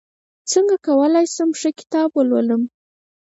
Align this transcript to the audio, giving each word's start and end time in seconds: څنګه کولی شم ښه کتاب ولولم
څنګه 0.51 0.75
کولی 0.85 1.25
شم 1.33 1.49
ښه 1.59 1.69
کتاب 1.79 2.09
ولولم 2.13 2.61